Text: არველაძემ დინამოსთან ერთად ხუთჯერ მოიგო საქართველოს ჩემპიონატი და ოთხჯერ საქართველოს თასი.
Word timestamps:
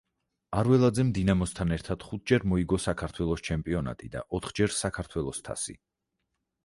არველაძემ 0.59 1.09
დინამოსთან 1.17 1.75
ერთად 1.75 2.05
ხუთჯერ 2.07 2.45
მოიგო 2.53 2.79
საქართველოს 2.87 3.45
ჩემპიონატი 3.51 4.11
და 4.17 4.25
ოთხჯერ 4.39 4.75
საქართველოს 4.79 5.45
თასი. 5.51 5.77